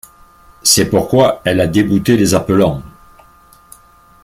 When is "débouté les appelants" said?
1.67-2.81